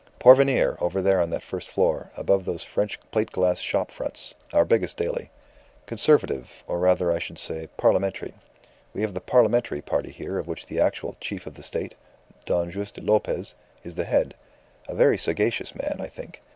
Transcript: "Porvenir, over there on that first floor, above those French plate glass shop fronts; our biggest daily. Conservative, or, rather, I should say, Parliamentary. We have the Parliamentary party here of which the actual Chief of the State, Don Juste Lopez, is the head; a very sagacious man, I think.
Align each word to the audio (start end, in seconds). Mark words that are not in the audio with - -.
"Porvenir, 0.17 0.77
over 0.81 0.99
there 0.99 1.21
on 1.21 1.29
that 1.29 1.43
first 1.43 1.69
floor, 1.69 2.09
above 2.17 2.43
those 2.43 2.63
French 2.63 2.99
plate 3.11 3.29
glass 3.29 3.59
shop 3.59 3.91
fronts; 3.91 4.33
our 4.51 4.65
biggest 4.65 4.97
daily. 4.97 5.29
Conservative, 5.85 6.63
or, 6.65 6.79
rather, 6.79 7.11
I 7.11 7.19
should 7.19 7.37
say, 7.37 7.67
Parliamentary. 7.77 8.33
We 8.95 9.01
have 9.01 9.13
the 9.13 9.21
Parliamentary 9.21 9.83
party 9.83 10.09
here 10.11 10.39
of 10.39 10.47
which 10.47 10.65
the 10.65 10.79
actual 10.79 11.17
Chief 11.19 11.45
of 11.45 11.53
the 11.53 11.61
State, 11.61 11.93
Don 12.47 12.71
Juste 12.71 12.99
Lopez, 13.05 13.53
is 13.83 13.93
the 13.93 14.05
head; 14.05 14.33
a 14.89 14.95
very 14.95 15.19
sagacious 15.19 15.75
man, 15.75 15.97
I 15.99 16.07
think. 16.07 16.41